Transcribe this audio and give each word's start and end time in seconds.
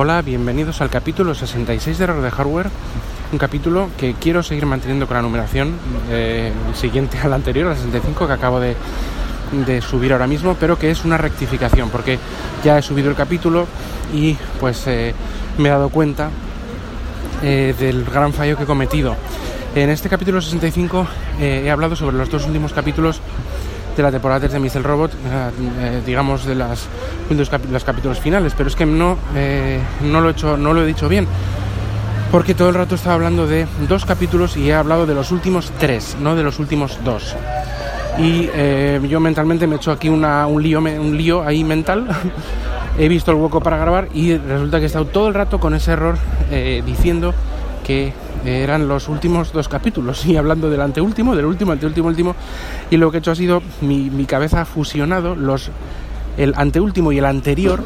Hola, 0.00 0.22
bienvenidos 0.22 0.80
al 0.80 0.90
capítulo 0.90 1.34
66 1.34 1.98
de 1.98 2.04
Error 2.04 2.22
de 2.22 2.30
Hardware, 2.30 2.70
un 3.32 3.38
capítulo 3.38 3.88
que 3.98 4.14
quiero 4.14 4.44
seguir 4.44 4.64
manteniendo 4.64 5.08
con 5.08 5.16
la 5.16 5.22
numeración 5.22 5.74
eh, 6.08 6.52
siguiente 6.74 7.18
al 7.22 7.32
anterior, 7.32 7.66
al 7.66 7.74
65, 7.76 8.28
que 8.28 8.32
acabo 8.32 8.60
de, 8.60 8.76
subir 9.82 10.12
ahora 10.12 10.28
mismo, 10.28 10.54
pero 10.60 10.78
que 10.78 10.92
es 10.92 11.04
una 11.04 11.18
rectificación, 11.18 11.90
porque 11.90 12.16
ya 12.62 12.78
he 12.78 12.82
subido 12.82 13.10
el 13.10 13.16
capítulo 13.16 13.66
y 14.14 14.36
pues 14.60 14.86
eh, 14.86 15.14
me 15.58 15.68
he 15.68 15.72
dado 15.72 15.88
cuenta 15.88 16.30
eh, 17.42 17.74
del 17.76 18.04
gran 18.04 18.32
fallo 18.32 18.56
que 18.56 18.62
he 18.62 18.66
cometido. 18.66 19.16
En 19.74 19.90
este 19.90 20.08
capítulo 20.08 20.40
65 20.40 21.08
eh, 21.40 21.62
he 21.64 21.70
hablado 21.72 21.96
sobre 21.96 22.16
los 22.16 22.30
dos 22.30 22.46
últimos 22.46 22.72
capítulos 22.72 23.20
de 23.98 24.02
la 24.04 24.12
temporada 24.12 24.40
3 24.40 24.52
de 24.52 24.60
Missile 24.60 24.84
Robot, 24.84 25.12
eh, 25.12 26.02
digamos 26.06 26.44
de 26.44 26.54
las, 26.54 26.86
los, 27.28 27.50
los, 27.70 27.84
capítulos 27.84 28.20
finales, 28.20 28.54
pero 28.56 28.68
es 28.68 28.76
que 28.76 28.86
no, 28.86 29.18
eh, 29.34 29.80
no, 30.02 30.20
lo 30.20 30.28
he 30.28 30.32
hecho, 30.32 30.56
no 30.56 30.72
lo 30.72 30.82
he 30.82 30.86
dicho 30.86 31.08
bien, 31.08 31.26
porque 32.30 32.54
todo 32.54 32.68
el 32.68 32.76
rato 32.76 32.94
estaba 32.94 33.16
hablando 33.16 33.46
de 33.46 33.66
dos 33.88 34.04
capítulos 34.04 34.56
y 34.56 34.70
he 34.70 34.74
hablado 34.74 35.04
de 35.04 35.14
los 35.14 35.32
últimos 35.32 35.72
tres, 35.78 36.16
no 36.20 36.36
de 36.36 36.44
los 36.44 36.60
últimos 36.60 36.98
dos. 37.04 37.34
Y 38.18 38.48
eh, 38.52 39.00
yo 39.08 39.18
mentalmente 39.18 39.66
me 39.66 39.74
he 39.74 39.78
hecho 39.78 39.90
aquí 39.90 40.08
una, 40.08 40.46
un, 40.46 40.62
lío, 40.62 40.78
un 40.78 41.16
lío 41.16 41.42
ahí 41.42 41.64
mental. 41.64 42.06
he 42.98 43.08
visto 43.08 43.30
el 43.32 43.36
hueco 43.36 43.60
para 43.60 43.78
grabar 43.78 44.08
y 44.12 44.36
resulta 44.36 44.78
que 44.78 44.84
he 44.84 44.86
estado 44.86 45.06
todo 45.06 45.28
el 45.28 45.34
rato 45.34 45.60
con 45.60 45.74
ese 45.74 45.92
error 45.92 46.18
eh, 46.50 46.82
diciendo 46.84 47.32
que 47.88 48.12
eran 48.44 48.86
los 48.86 49.08
últimos 49.08 49.50
dos 49.52 49.68
capítulos. 49.68 50.24
Y 50.28 50.36
hablando 50.36 50.68
del 50.68 50.82
anteúltimo, 50.82 51.34
del 51.34 51.46
último, 51.46 51.72
anteúltimo, 51.72 52.08
último 52.08 52.36
y 52.90 52.98
lo 52.98 53.10
que 53.10 53.16
he 53.16 53.20
hecho 53.20 53.30
ha 53.30 53.34
sido 53.34 53.62
mi, 53.80 54.10
mi 54.10 54.26
cabeza 54.26 54.60
ha 54.60 54.64
fusionado 54.66 55.34
los 55.34 55.70
el 56.36 56.54
anteúltimo 56.56 57.10
y 57.10 57.18
el 57.18 57.24
anterior, 57.24 57.82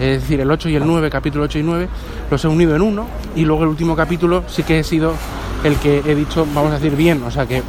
es 0.00 0.22
decir, 0.22 0.40
el 0.40 0.50
8 0.50 0.70
y 0.70 0.74
el 0.74 0.84
9, 0.84 1.08
capítulo 1.08 1.44
8 1.44 1.60
y 1.60 1.62
9, 1.62 1.88
los 2.32 2.44
he 2.44 2.48
unido 2.48 2.74
en 2.74 2.82
uno 2.82 3.06
y 3.36 3.44
luego 3.44 3.62
el 3.62 3.68
último 3.68 3.94
capítulo 3.94 4.42
sí 4.48 4.64
que 4.64 4.80
he 4.80 4.84
sido 4.84 5.14
el 5.62 5.76
que 5.76 6.02
he 6.04 6.14
dicho, 6.16 6.44
vamos 6.52 6.72
a 6.72 6.80
decir 6.80 6.96
bien, 6.96 7.22
o 7.22 7.30
sea 7.30 7.46
que 7.46 7.62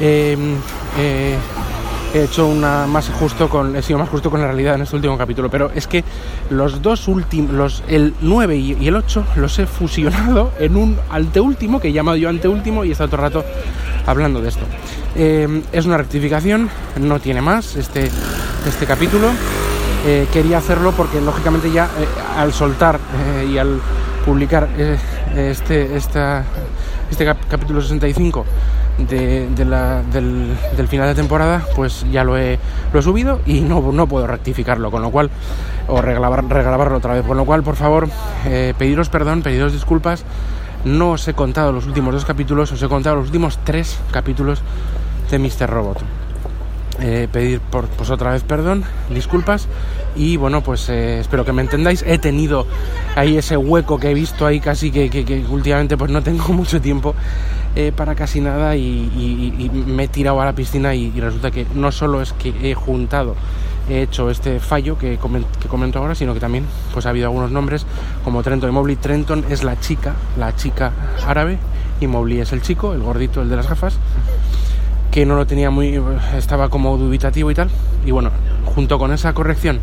eh, 0.00 0.36
eh, 0.98 1.36
he 2.14 2.24
hecho 2.24 2.46
una 2.46 2.86
más 2.86 3.08
justo 3.08 3.48
con 3.48 3.74
he 3.74 3.82
sido 3.82 3.98
más 3.98 4.08
justo 4.08 4.30
con 4.30 4.40
la 4.40 4.46
realidad 4.46 4.74
en 4.74 4.82
este 4.82 4.96
último 4.96 5.16
capítulo 5.16 5.48
pero 5.50 5.70
es 5.74 5.86
que 5.86 6.04
los 6.50 6.82
dos 6.82 7.08
últimos 7.08 7.52
los 7.52 7.82
el 7.88 8.14
9 8.20 8.56
y, 8.56 8.86
el 8.86 8.96
8 8.96 9.24
los 9.36 9.58
he 9.58 9.66
fusionado 9.66 10.52
en 10.58 10.76
un 10.76 10.98
anteúltimo 11.10 11.80
que 11.80 11.88
he 11.88 11.92
llamado 11.92 12.16
yo 12.16 12.28
anteúltimo 12.28 12.84
y 12.84 12.90
he 12.90 12.92
estado 12.92 13.10
todo 13.10 13.24
el 13.24 13.32
rato 13.32 13.44
hablando 14.06 14.40
de 14.40 14.48
esto. 14.48 14.62
Eh, 15.14 15.62
es 15.72 15.86
una 15.86 15.96
rectificación 15.96 16.68
no 16.98 17.20
tiene 17.20 17.40
más 17.40 17.76
este 17.76 18.10
este 18.66 18.86
capítulo. 18.86 19.28
Eh, 20.04 20.26
quería 20.32 20.58
hacerlo 20.58 20.92
porque 20.92 21.20
lógicamente 21.20 21.70
ya 21.70 21.84
eh, 21.84 22.06
al 22.36 22.52
soltar 22.52 22.98
y 23.48 23.56
al 23.56 23.80
publicar 24.24 24.68
este 25.36 25.96
esta, 25.96 26.44
este 27.10 27.24
cap 27.24 27.38
capítulo 27.48 27.80
65 27.80 28.44
de, 29.08 29.48
del, 29.48 30.88
final 30.88 31.08
de 31.08 31.14
temporada, 31.14 31.64
pues 31.74 32.04
ya 32.10 32.24
lo 32.24 32.36
he, 32.36 32.58
lo 32.92 33.00
he 33.00 33.02
subido 33.02 33.40
y 33.46 33.60
no, 33.60 33.92
no, 33.92 34.06
puedo 34.06 34.26
rectificarlo, 34.26 34.90
con 34.90 35.02
lo 35.02 35.10
cual, 35.10 35.30
o 35.88 36.00
regrabar, 36.00 36.44
regrabarlo 36.44 36.98
otra 36.98 37.14
vez. 37.14 37.24
Con 37.26 37.36
lo 37.36 37.44
cual, 37.44 37.62
por 37.62 37.76
favor, 37.76 38.08
eh, 38.46 38.74
pediros 38.76 39.08
perdón, 39.08 39.42
pediros 39.42 39.72
disculpas. 39.72 40.24
No 40.84 41.12
os 41.12 41.28
he 41.28 41.34
contado 41.34 41.70
los 41.72 41.86
últimos 41.86 42.12
dos 42.12 42.24
capítulos, 42.24 42.72
os 42.72 42.82
he 42.82 42.88
contado 42.88 43.16
los 43.16 43.26
últimos 43.26 43.58
tres 43.64 43.98
capítulos 44.10 44.62
de 45.30 45.38
Mr. 45.38 45.70
Robot. 45.70 45.98
Eh, 47.00 47.28
pedir 47.30 47.60
por 47.60 47.86
pues 47.86 48.10
otra 48.10 48.32
vez 48.32 48.42
perdón, 48.42 48.84
disculpas 49.08 49.66
y 50.16 50.36
bueno 50.36 50.62
pues 50.62 50.88
eh, 50.88 51.20
espero 51.20 51.44
que 51.44 51.52
me 51.52 51.62
entendáis. 51.62 52.02
He 52.06 52.18
tenido 52.18 52.66
ahí 53.16 53.36
ese 53.36 53.56
hueco 53.56 53.98
que 53.98 54.10
he 54.10 54.14
visto 54.14 54.46
ahí 54.46 54.60
casi 54.60 54.90
que, 54.90 55.44
últimamente 55.48 55.96
pues 55.96 56.10
no 56.10 56.22
tengo 56.22 56.44
mucho 56.52 56.80
tiempo 56.80 57.14
eh, 57.74 57.92
para 57.94 58.14
casi 58.14 58.40
nada 58.40 58.76
y, 58.76 59.70
me 59.86 60.04
he 60.04 60.08
tirado 60.08 60.40
a 60.40 60.44
la 60.44 60.54
piscina 60.54 60.94
y, 60.94 61.12
y, 61.14 61.20
resulta 61.20 61.50
que 61.50 61.66
no 61.74 61.90
solo 61.92 62.20
es 62.20 62.32
que 62.32 62.52
he 62.62 62.74
juntado 62.74 63.34
he 63.88 64.02
hecho 64.02 64.30
este 64.30 64.60
fallo 64.60 64.96
que, 64.96 65.16
coment, 65.18 65.46
que 65.56 65.66
comento 65.68 65.98
ahora 65.98 66.14
sino 66.14 66.34
que 66.34 66.40
también 66.40 66.66
pues 66.92 67.06
ha 67.06 67.10
habido 67.10 67.26
algunos 67.26 67.50
nombres 67.50 67.84
como 68.22 68.42
Trenton 68.42 68.70
y 68.70 68.72
Mobley 68.72 68.96
Trenton 68.96 69.44
es 69.48 69.64
la 69.64 69.80
chica 69.80 70.14
la 70.38 70.54
chica 70.54 70.92
árabe 71.26 71.58
y 72.00 72.06
Mobley 72.06 72.40
es 72.40 72.52
el 72.52 72.62
chico 72.62 72.92
el 72.92 73.00
gordito 73.00 73.42
el 73.42 73.48
de 73.48 73.56
las 73.56 73.68
gafas 73.68 73.98
que 75.12 75.26
no 75.26 75.36
lo 75.36 75.46
tenía 75.46 75.70
muy 75.70 76.02
estaba 76.34 76.70
como 76.70 76.96
dubitativo 76.96 77.50
y 77.50 77.54
tal. 77.54 77.68
Y 78.04 78.10
bueno 78.10 78.30
junto 78.74 78.98
con 78.98 79.12
esa 79.12 79.32
corrección 79.32 79.80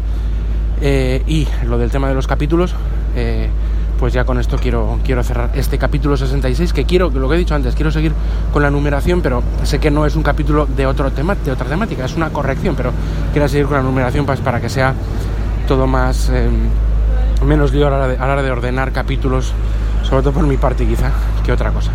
eh, 0.81 1.23
y 1.27 1.47
lo 1.65 1.77
del 1.77 1.91
tema 1.91 2.07
de 2.07 2.13
los 2.13 2.27
capítulos 2.27 2.73
eh, 3.15 3.49
pues 3.99 4.13
ya 4.13 4.23
con 4.23 4.39
esto 4.39 4.57
quiero 4.57 4.97
quiero 5.03 5.23
cerrar 5.23 5.51
este 5.55 5.77
capítulo 5.77 6.15
66 6.15 6.71
que 6.71 6.85
quiero 6.85 7.09
lo 7.09 7.27
que 7.27 7.35
he 7.35 7.37
dicho 7.37 7.53
antes 7.53 7.75
quiero 7.75 7.91
seguir 7.91 8.13
con 8.53 8.63
la 8.63 8.71
numeración 8.71 9.21
pero 9.21 9.43
sé 9.63 9.79
que 9.79 9.91
no 9.91 10.05
es 10.05 10.15
un 10.15 10.23
capítulo 10.23 10.65
de 10.65 10.85
otro 10.85 11.11
tema 11.11 11.35
de 11.35 11.51
otra 11.51 11.67
temática 11.67 12.05
es 12.05 12.15
una 12.15 12.29
corrección 12.29 12.75
pero 12.75 12.93
quiero 13.33 13.47
seguir 13.49 13.65
con 13.65 13.75
la 13.75 13.83
numeración 13.83 14.25
pues, 14.25 14.39
para 14.39 14.61
que 14.61 14.69
sea 14.69 14.93
todo 15.67 15.85
más 15.85 16.29
eh, 16.29 16.49
menos 17.45 17.73
lío 17.73 17.87
a 17.87 17.89
la, 17.89 18.07
de, 18.07 18.17
a 18.17 18.25
la 18.25 18.33
hora 18.33 18.43
de 18.43 18.51
ordenar 18.51 18.93
capítulos 18.93 19.53
sobre 20.03 20.23
todo 20.23 20.33
por 20.33 20.47
mi 20.47 20.55
parte 20.55 20.87
quizá 20.87 21.11
que 21.45 21.51
otra 21.51 21.71
cosa 21.71 21.91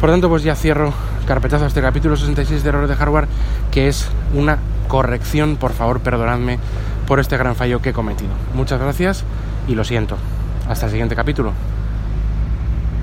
por 0.00 0.10
tanto 0.10 0.28
pues 0.28 0.42
ya 0.42 0.54
cierro 0.54 0.92
carpetazo 1.26 1.64
a 1.64 1.68
este 1.68 1.80
capítulo 1.80 2.16
66 2.16 2.62
de 2.62 2.68
errores 2.68 2.88
de 2.88 2.96
hardware, 2.96 3.28
que 3.70 3.88
es 3.88 4.08
una 4.34 4.58
corrección, 4.88 5.56
por 5.56 5.72
favor, 5.72 6.00
perdonadme 6.00 6.58
por 7.06 7.20
este 7.20 7.36
gran 7.36 7.56
fallo 7.56 7.80
que 7.80 7.90
he 7.90 7.92
cometido. 7.92 8.30
Muchas 8.54 8.80
gracias 8.80 9.24
y 9.68 9.74
lo 9.74 9.84
siento. 9.84 10.16
Hasta 10.68 10.86
el 10.86 10.92
siguiente 10.92 11.16
capítulo. 11.16 11.52